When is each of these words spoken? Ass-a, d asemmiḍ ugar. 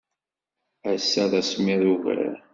Ass-a, 0.91 1.23
d 1.31 1.33
asemmiḍ 1.39 1.81
ugar. 1.93 2.35